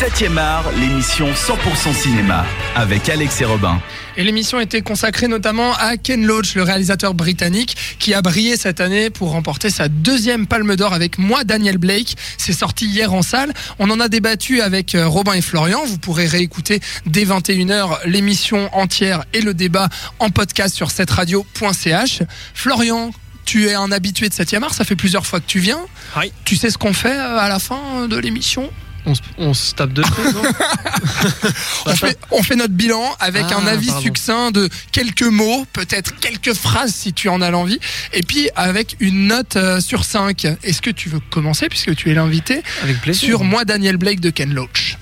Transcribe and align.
7e 0.00 0.38
art, 0.38 0.64
l'émission 0.80 1.30
100% 1.30 1.92
cinéma 1.92 2.46
avec 2.74 3.10
Alex 3.10 3.42
et 3.42 3.44
Robin. 3.44 3.82
Et 4.16 4.24
l'émission 4.24 4.58
était 4.58 4.80
consacrée 4.80 5.28
notamment 5.28 5.74
à 5.74 5.98
Ken 5.98 6.24
Loach, 6.24 6.54
le 6.54 6.62
réalisateur 6.62 7.12
britannique, 7.12 7.76
qui 7.98 8.14
a 8.14 8.22
brillé 8.22 8.56
cette 8.56 8.80
année 8.80 9.10
pour 9.10 9.32
remporter 9.32 9.68
sa 9.68 9.88
deuxième 9.88 10.46
Palme 10.46 10.74
d'Or 10.74 10.94
avec 10.94 11.18
moi, 11.18 11.44
Daniel 11.44 11.76
Blake. 11.76 12.16
C'est 12.38 12.54
sorti 12.54 12.86
hier 12.86 13.12
en 13.12 13.20
salle. 13.20 13.52
On 13.78 13.90
en 13.90 14.00
a 14.00 14.08
débattu 14.08 14.62
avec 14.62 14.94
euh, 14.94 15.06
Robin 15.06 15.34
et 15.34 15.42
Florian. 15.42 15.84
Vous 15.84 15.98
pourrez 15.98 16.26
réécouter 16.26 16.80
dès 17.04 17.26
21h 17.26 17.98
l'émission 18.06 18.74
entière 18.74 19.24
et 19.34 19.42
le 19.42 19.52
débat 19.52 19.90
en 20.18 20.30
podcast 20.30 20.74
sur 20.74 20.90
cette 20.90 21.10
radio.ch. 21.10 22.22
Florian, 22.54 23.10
tu 23.44 23.66
es 23.66 23.74
un 23.74 23.92
habitué 23.92 24.30
de 24.30 24.34
7e 24.34 24.62
art, 24.62 24.72
ça 24.72 24.84
fait 24.84 24.96
plusieurs 24.96 25.26
fois 25.26 25.40
que 25.40 25.46
tu 25.46 25.58
viens. 25.58 25.80
Oui. 26.16 26.32
Tu 26.46 26.56
sais 26.56 26.70
ce 26.70 26.78
qu'on 26.78 26.94
fait 26.94 27.18
euh, 27.18 27.38
à 27.38 27.50
la 27.50 27.58
fin 27.58 28.08
de 28.08 28.16
l'émission? 28.16 28.70
On, 29.06 29.14
se- 29.14 29.20
on 29.38 29.54
se 29.54 29.74
tape 29.74 29.96
non 29.96 30.02
on 31.86 31.94
fait, 31.96 32.18
on 32.30 32.42
fait 32.42 32.56
notre 32.56 32.74
bilan 32.74 33.02
avec 33.18 33.44
Ah, 33.50 33.56
un 33.58 33.66
avis 33.66 33.86
pardon. 33.86 34.02
succinct 34.02 34.50
de 34.50 34.68
quelques 34.92 35.22
mots, 35.22 35.64
peut-être 35.72 36.14
quelques 36.20 36.52
phrases 36.52 36.94
si 36.94 37.12
tu 37.12 37.28
en 37.28 37.40
as 37.40 37.50
l'envie, 37.50 37.78
et 38.12 38.22
puis 38.22 38.50
avec 38.56 38.96
une 39.00 39.28
note 39.28 39.56
euh, 39.56 39.80
sur 39.80 40.04
5. 40.04 40.44
Est-ce 40.62 40.82
que 40.82 40.90
tu 40.90 41.08
veux 41.08 41.20
commencer 41.30 41.68
puisque 41.68 41.94
tu 41.96 42.10
es 42.10 42.14
l'invité 42.14 42.62
Avec 42.82 43.00
plaisir. 43.00 43.28
sur 43.28 43.44
moi 43.44 43.64
Daniel 43.64 43.96
Blake 43.96 44.20
de 44.20 44.30
Ken 44.30 44.52
Loach? 44.52 44.98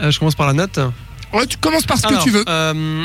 Euh, 0.00 0.10
je 0.10 0.18
commence 0.18 0.34
par 0.34 0.46
la 0.46 0.54
note. 0.54 0.78
Ouais, 1.32 1.46
tu 1.46 1.56
commences 1.56 1.86
par 1.86 1.98
ce 1.98 2.06
Alors, 2.06 2.20
que 2.20 2.24
tu 2.24 2.30
veux. 2.30 2.44
euh, 2.48 2.74
euh, 2.74 3.02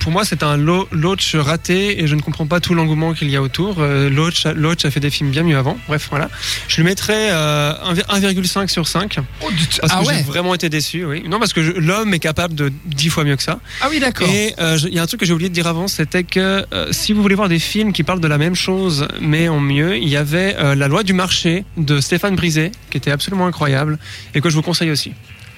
pour 0.00 0.10
moi, 0.12 0.24
c'est 0.24 0.42
un 0.42 0.56
lo- 0.56 0.88
Loach 0.92 1.34
raté 1.34 2.02
et 2.02 2.06
je 2.06 2.14
ne 2.14 2.20
comprends 2.22 2.46
pas 2.46 2.58
tout 2.60 2.74
l'engouement 2.74 3.12
qu'il 3.12 3.28
y 3.30 3.36
a 3.36 3.42
autour. 3.42 3.76
Euh, 3.80 4.08
Loach, 4.08 4.46
a- 4.46 4.54
Loach 4.54 4.84
a 4.84 4.90
fait 4.90 5.00
des 5.00 5.10
films 5.10 5.30
bien 5.30 5.42
mieux 5.42 5.58
avant. 5.58 5.76
Bref, 5.86 6.06
voilà. 6.10 6.30
Je 6.68 6.76
lui 6.76 6.84
mettrais 6.84 7.28
euh, 7.32 7.72
1,5 8.08 8.68
sur 8.68 8.88
5 8.88 9.18
Oh, 9.42 9.50
du- 9.50 9.66
parce 9.80 9.92
ah 9.94 9.98
que 10.00 10.04
j'ai 10.10 10.16
ouais. 10.16 10.22
vraiment 10.22 10.54
été 10.54 10.68
déçu. 10.68 11.04
Oui. 11.04 11.22
Non, 11.28 11.38
parce 11.38 11.52
que 11.52 11.60
l'homme 11.60 12.14
est 12.14 12.18
capable 12.18 12.54
de 12.54 12.72
10 12.86 13.10
fois 13.10 13.24
mieux 13.24 13.36
que 13.36 13.42
ça. 13.42 13.58
Ah 13.80 13.88
oui 13.90 14.00
d'accord. 14.00 14.28
Et 14.28 14.54
euh, 14.58 14.78
il 14.86 14.94
y 14.94 14.98
a 14.98 15.02
un 15.02 15.06
truc 15.06 15.20
que 15.20 15.26
j'ai 15.26 15.32
oublié 15.34 15.48
de 15.50 15.54
dire 15.54 15.66
avant, 15.66 15.88
c'était 15.88 16.24
que 16.24 16.64
euh, 16.72 16.88
si 16.92 17.12
vous 17.12 17.20
voulez 17.22 17.34
voir 17.34 17.48
des 17.48 17.58
films 17.58 17.92
qui 17.92 18.02
parlent 18.02 18.20
de 18.20 18.28
la 18.28 18.38
même 18.38 18.54
chose 18.54 19.06
mais 19.20 19.48
en 19.48 19.60
mieux, 19.60 19.96
il 19.96 20.08
y 20.08 20.16
avait 20.16 20.56
euh, 20.58 20.74
La 20.74 20.88
loi 20.88 21.02
du 21.02 21.12
marché 21.12 21.64
de 21.76 22.00
Stéphane 22.00 22.36
Brisé 22.36 22.72
qui 22.90 22.96
était 22.96 23.10
absolument 23.10 23.46
incroyable 23.46 23.98
et 24.34 24.40
que 24.40 24.48
je 24.48 24.54
vous 24.54 24.62
conseille 24.62 24.90
aussi. 24.90 25.12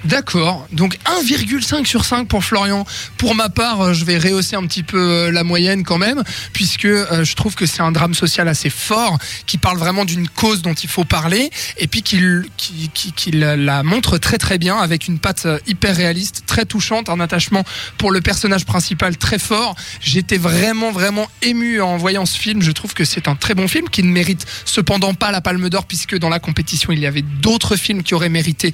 D'accord. 0.05 0.65
Donc 0.71 0.97
1,5 1.07 1.85
sur 1.85 2.05
5 2.05 2.29
pour 2.29 2.45
Florian. 2.45 2.87
Pour 3.17 3.35
ma 3.35 3.49
part, 3.49 3.81
euh, 3.81 3.93
je 3.95 4.05
vais 4.05 4.17
rehausser 4.17 4.55
un 4.55 4.65
petit 4.65 4.85
peu 4.85 4.97
euh, 4.97 5.33
la 5.33 5.43
moyenne 5.43 5.83
quand 5.83 5.99
même, 5.99 6.23
puisque 6.53 6.85
euh, 6.85 7.25
je 7.25 7.35
trouve 7.35 7.57
que 7.57 7.67
c'est 7.67 7.83
un 7.83 7.91
drame 7.91 8.15
social 8.15 8.47
assez 8.47 8.71
fort, 8.71 9.19
qui 9.47 9.59
parle 9.59 9.77
vraiment 9.77 10.05
d'une 10.05 10.29
cause 10.29 10.63
dont 10.63 10.75
il 10.75 10.89
faut 10.89 11.03
parler, 11.03 11.51
et 11.79 11.89
puis 11.89 12.03
qu'il 12.03 12.45
qui, 12.57 12.91
qui, 12.95 13.31
la 13.33 13.83
montre 13.83 14.19
très 14.19 14.39
très 14.39 14.59
bien, 14.59 14.77
avec 14.77 15.09
une 15.09 15.19
patte 15.19 15.49
hyper 15.67 15.97
réaliste, 15.97 16.45
très 16.47 16.65
touchante, 16.65 17.09
un 17.09 17.19
attachement 17.19 17.65
pour 17.99 18.13
le 18.13 18.21
personnage 18.21 18.65
principal 18.65 19.17
très 19.17 19.39
fort. 19.39 19.75
J'étais 20.01 20.39
vraiment 20.39 20.93
vraiment 20.93 21.29
ému 21.43 21.81
en 21.81 21.97
voyant 21.97 22.25
ce 22.25 22.39
film. 22.39 22.63
Je 22.63 22.71
trouve 22.71 22.95
que 22.95 23.05
c'est 23.05 23.27
un 23.27 23.35
très 23.35 23.55
bon 23.55 23.67
film, 23.67 23.89
qui 23.89 24.05
ne 24.05 24.13
mérite 24.13 24.47
cependant 24.65 25.15
pas 25.15 25.33
la 25.33 25.41
Palme 25.41 25.69
d'Or, 25.69 25.87
puisque 25.87 26.17
dans 26.17 26.29
la 26.29 26.39
compétition, 26.39 26.93
il 26.93 27.01
y 27.01 27.07
avait 27.07 27.23
d'autres 27.23 27.75
films 27.75 28.05
qui 28.05 28.15
auraient 28.15 28.29
mérité 28.29 28.73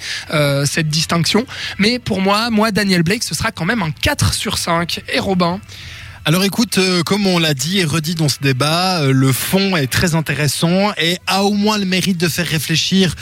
cette 0.67 0.89
distinction. 0.89 1.14
Mais 1.79 1.99
pour 1.99 2.21
moi, 2.21 2.51
moi, 2.51 2.71
Daniel 2.71 3.03
Blake, 3.03 3.23
ce 3.23 3.35
sera 3.35 3.53
quand 3.53 3.65
même 3.65 3.83
un 3.83 3.91
4 3.91 4.35
sur 4.35 4.59
5. 4.59 5.03
Et 5.13 5.19
Robin 5.19 5.61
Alors 6.25 6.45
écoute, 6.45 6.79
euh, 6.79 7.03
comme 7.03 7.27
on 7.27 7.39
l'a 7.39 7.55
dit 7.55 7.79
et 7.81 7.85
redit 7.85 8.15
dans 8.15 8.29
ce 8.29 8.39
débat, 8.41 9.01
euh, 9.01 9.13
le 9.13 9.33
fond 9.33 9.77
est 9.77 9.87
très 9.87 10.15
intéressant 10.15 10.93
et 10.97 11.19
a 11.27 11.45
au 11.45 11.53
moins 11.53 11.79
le 11.79 11.85
mérite 11.85 12.19
de 12.19 12.29
faire 12.29 12.47
réfléchir. 12.47 13.15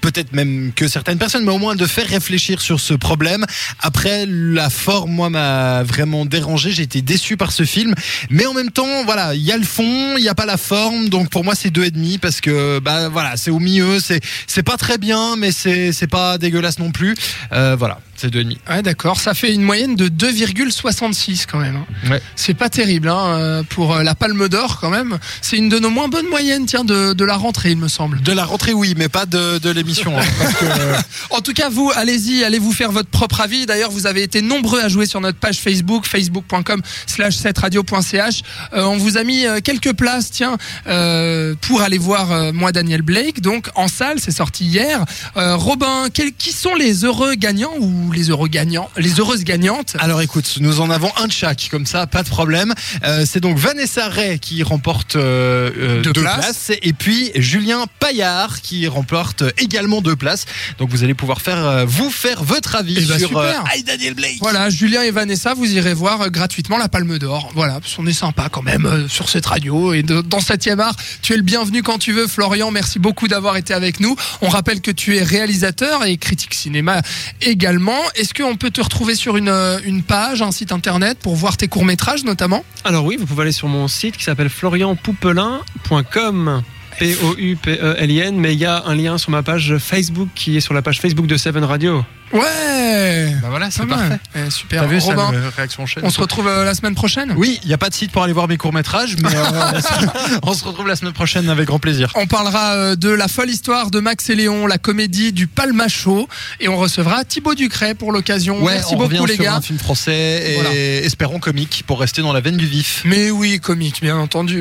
Peut-être 0.00 0.32
même 0.32 0.72
que 0.74 0.88
certaines 0.88 1.18
personnes, 1.18 1.44
mais 1.44 1.52
au 1.52 1.58
moins 1.58 1.76
de 1.76 1.86
faire 1.86 2.06
réfléchir 2.06 2.60
sur 2.60 2.80
ce 2.80 2.94
problème. 2.94 3.44
Après, 3.80 4.26
la 4.26 4.70
forme, 4.70 5.10
moi, 5.12 5.30
m'a 5.30 5.82
vraiment 5.82 6.26
dérangé. 6.26 6.70
J'ai 6.70 6.82
été 6.82 7.02
déçu 7.02 7.36
par 7.36 7.52
ce 7.52 7.64
film. 7.64 7.94
Mais 8.30 8.46
en 8.46 8.54
même 8.54 8.70
temps, 8.70 9.04
voilà, 9.04 9.34
il 9.34 9.42
y 9.42 9.52
a 9.52 9.56
le 9.56 9.64
fond, 9.64 10.16
il 10.16 10.22
n'y 10.22 10.28
a 10.28 10.34
pas 10.34 10.46
la 10.46 10.56
forme. 10.56 11.08
Donc 11.08 11.28
pour 11.30 11.44
moi, 11.44 11.54
c'est 11.54 11.70
deux 11.70 11.84
et 11.84 11.90
demi 11.90 12.18
parce 12.18 12.40
que, 12.40 12.78
bah 12.78 13.08
voilà, 13.08 13.36
c'est 13.36 13.50
au 13.50 13.58
milieu. 13.58 14.00
C'est, 14.00 14.20
c'est 14.46 14.62
pas 14.62 14.76
très 14.76 14.98
bien, 14.98 15.36
mais 15.36 15.52
c'est, 15.52 15.92
c'est 15.92 16.06
pas 16.06 16.38
dégueulasse 16.38 16.78
non 16.78 16.90
plus. 16.90 17.14
Euh, 17.52 17.76
voilà, 17.78 18.00
c'est 18.20 18.30
deux 18.30 18.40
et 18.40 18.44
demi. 18.44 18.58
Ouais, 18.68 18.82
d'accord. 18.82 19.18
Ça 19.20 19.34
fait 19.34 19.52
une 19.54 19.62
moyenne 19.62 19.96
de 19.96 20.08
2,66 20.08 21.46
quand 21.50 21.58
même. 21.58 21.76
hein. 21.76 22.10
Ouais. 22.10 22.22
C'est 22.36 22.54
pas 22.54 22.68
terrible 22.68 23.08
hein, 23.08 23.26
euh, 23.38 23.62
pour 23.62 23.94
euh, 23.94 24.02
la 24.02 24.14
Palme 24.14 24.48
d'Or 24.48 24.78
quand 24.80 24.90
même. 24.90 25.18
C'est 25.42 25.56
une 25.56 25.68
de 25.68 25.78
nos 25.78 25.90
moins 25.90 26.08
bonnes 26.08 26.28
moyennes, 26.28 26.66
tiens, 26.66 26.84
de, 26.84 27.12
de 27.12 27.24
la 27.24 27.36
rentrée, 27.36 27.70
il 27.70 27.78
me 27.78 27.88
semble. 27.88 28.20
De 28.22 28.32
la 28.32 28.44
rentrée, 28.44 28.72
oui, 28.72 28.94
mais 28.96 29.08
pas 29.08 29.26
de, 29.26 29.58
de 29.58 29.70
l'émission. 29.70 30.18
hein, 30.18 30.22
En 31.30 31.40
tout 31.40 31.52
cas, 31.52 31.68
vous, 31.68 31.90
allez-y, 31.94 32.44
allez 32.44 32.58
vous 32.58 32.72
faire 32.72 32.92
votre 32.92 33.08
propre 33.08 33.40
avis. 33.40 33.66
D'ailleurs, 33.66 33.90
vous 33.90 34.06
avez 34.06 34.22
été 34.22 34.42
nombreux 34.42 34.80
à 34.80 34.88
jouer 34.88 35.06
sur 35.06 35.20
notre 35.20 35.38
page 35.38 35.58
Facebook, 35.58 36.06
facebook.com 36.06 36.82
slash 37.06 37.36
7radio.ch. 37.36 38.42
Euh, 38.74 38.82
on 38.84 38.96
vous 38.96 39.16
a 39.16 39.24
mis 39.24 39.44
quelques 39.64 39.92
places, 39.92 40.30
tiens, 40.30 40.56
euh, 40.86 41.54
pour 41.60 41.82
aller 41.82 41.98
voir 41.98 42.32
euh, 42.32 42.52
moi, 42.52 42.72
Daniel 42.72 43.02
Blake. 43.02 43.40
Donc, 43.40 43.68
en 43.74 43.88
salle, 43.88 44.18
c'est 44.20 44.30
sorti 44.30 44.64
hier. 44.64 45.04
Euh, 45.36 45.56
Robin, 45.56 46.08
qui 46.38 46.52
sont 46.52 46.74
les 46.74 47.04
heureux 47.04 47.34
gagnants 47.34 47.74
ou 47.78 48.09
les 48.14 48.30
heureux 48.30 48.48
gagnants, 48.48 48.90
les 48.96 49.20
heureuses 49.20 49.44
gagnantes 49.44 49.96
Alors 49.98 50.20
écoute, 50.22 50.56
nous 50.60 50.80
en 50.80 50.90
avons 50.90 51.10
un 51.16 51.26
de 51.26 51.32
chaque, 51.32 51.68
comme 51.70 51.86
ça, 51.86 52.06
pas 52.06 52.22
de 52.22 52.28
problème. 52.28 52.74
Euh, 53.04 53.24
c'est 53.26 53.40
donc 53.40 53.56
Vanessa 53.58 54.08
Ray 54.08 54.38
qui 54.38 54.62
remporte 54.62 55.16
euh, 55.16 55.70
euh, 55.76 56.02
Deux 56.02 56.12
deux, 56.12 56.20
places. 56.22 56.38
places. 56.66 56.72
et 56.82 56.92
puis 56.92 57.30
Julien 57.34 57.84
Paillard 57.98 58.60
qui 58.60 58.86
remporte 58.88 59.44
également 59.58 60.00
deux 60.00 60.16
places. 60.16 60.46
Donc 60.78 60.90
vous 60.90 61.02
allez 61.04 61.14
pouvoir 61.14 61.40
faire 61.40 61.86
vous 61.86 62.10
faire 62.10 62.42
votre 62.44 62.76
avis 62.76 62.96
Eh 62.98 63.04
ben, 63.06 63.18
sur. 63.18 63.30
I, 63.76 63.82
Daniel 63.82 64.14
Blake. 64.14 64.38
Voilà, 64.40 64.70
Julien 64.70 65.02
et 65.02 65.10
Vanessa, 65.10 65.54
vous 65.54 65.70
irez 65.72 65.94
voir 65.94 66.30
gratuitement 66.30 66.78
la 66.78 66.88
Palme 66.88 67.18
d'Or. 67.18 67.50
Voilà, 67.54 67.80
parce 67.80 67.94
qu'on 67.94 68.06
est 68.06 68.12
sympa 68.12 68.48
quand 68.50 68.62
même 68.62 69.06
sur 69.08 69.28
cette 69.28 69.46
radio 69.46 69.92
et 69.92 70.02
de- 70.02 70.20
dans 70.20 70.40
7e 70.40 70.80
art. 70.80 70.94
Tu 71.22 71.32
es 71.34 71.36
le 71.36 71.42
bienvenu 71.42 71.82
quand 71.82 71.98
tu 71.98 72.12
veux, 72.12 72.26
Florian. 72.26 72.70
Merci 72.70 72.98
beaucoup 72.98 73.28
d'avoir 73.28 73.56
été 73.56 73.74
avec 73.74 74.00
nous. 74.00 74.16
On 74.42 74.48
rappelle 74.48 74.80
que 74.80 74.90
tu 74.90 75.16
es 75.16 75.22
réalisateur 75.22 76.04
et 76.04 76.16
critique 76.16 76.54
cinéma 76.54 77.02
également. 77.40 77.99
Est-ce 78.14 78.34
qu'on 78.34 78.56
peut 78.56 78.70
te 78.70 78.80
retrouver 78.80 79.14
sur 79.14 79.36
une, 79.36 79.48
euh, 79.48 79.78
une 79.84 80.02
page, 80.02 80.42
un 80.42 80.52
site 80.52 80.72
internet 80.72 81.18
pour 81.18 81.36
voir 81.36 81.56
tes 81.56 81.68
courts-métrages 81.68 82.24
notamment? 82.24 82.64
Alors 82.84 83.04
oui, 83.04 83.16
vous 83.18 83.26
pouvez 83.26 83.42
aller 83.42 83.52
sur 83.52 83.68
mon 83.68 83.88
site 83.88 84.16
qui 84.16 84.24
s'appelle 84.24 84.48
florianpoupelin.com. 84.48 86.62
P-O-U-P-E-L-I-N, 86.98 88.36
mais 88.36 88.52
il 88.52 88.58
y 88.58 88.66
a 88.66 88.82
un 88.84 88.94
lien 88.94 89.16
sur 89.16 89.30
ma 89.30 89.42
page 89.42 89.76
Facebook 89.78 90.28
qui 90.34 90.56
est 90.56 90.60
sur 90.60 90.74
la 90.74 90.82
page 90.82 91.00
Facebook 91.00 91.26
de 91.26 91.36
Seven 91.36 91.64
Radio. 91.64 92.04
Ouais 92.32 93.19
voilà, 93.50 93.70
c'est 93.70 93.86
parfait. 93.86 94.18
Eh, 94.34 94.50
super. 94.50 94.86
Vu 94.88 94.98
Robin, 94.98 95.32
réaction 95.56 95.86
chaîne 95.86 96.02
on 96.04 96.10
se 96.10 96.20
retrouve 96.20 96.48
euh, 96.48 96.64
la 96.64 96.74
semaine 96.74 96.94
prochaine? 96.94 97.34
Oui, 97.36 97.58
il 97.62 97.68
n'y 97.68 97.74
a 97.74 97.78
pas 97.78 97.88
de 97.90 97.94
site 97.94 98.10
pour 98.12 98.22
aller 98.22 98.32
voir 98.32 98.48
mes 98.48 98.56
courts-métrages, 98.56 99.16
mais 99.22 99.28
euh, 99.34 99.80
on 100.42 100.54
se 100.54 100.64
retrouve 100.64 100.86
la 100.88 100.96
semaine 100.96 101.12
prochaine 101.12 101.48
avec 101.50 101.66
grand 101.66 101.78
plaisir. 101.78 102.10
On 102.14 102.26
parlera 102.26 102.72
euh, 102.74 102.96
de 102.96 103.10
la 103.10 103.28
folle 103.28 103.50
histoire 103.50 103.90
de 103.90 104.00
Max 104.00 104.30
et 104.30 104.34
Léon, 104.34 104.66
la 104.66 104.78
comédie 104.78 105.32
du 105.32 105.46
Palmacho, 105.46 106.28
et 106.60 106.68
on 106.68 106.76
recevra 106.76 107.24
Thibaut 107.24 107.54
Ducret 107.54 107.94
pour 107.94 108.12
l'occasion. 108.12 108.62
Ouais, 108.62 108.74
Merci 108.74 108.94
on 108.94 108.98
beaucoup 108.98 109.26
les 109.26 109.34
sur 109.34 109.44
gars. 109.44 109.56
un 109.56 109.60
film 109.60 109.78
français 109.78 110.52
et 110.52 110.54
Voilà. 110.54 110.74
espérons 110.74 111.38
comique 111.38 111.84
pour 111.86 112.00
rester 112.00 112.22
dans 112.22 112.32
la 112.32 112.40
veine 112.40 112.56
du 112.56 112.66
vif. 112.66 113.02
Mais 113.04 113.30
oui, 113.30 113.60
comique, 113.60 114.00
bien 114.00 114.16
entendu. 114.16 114.58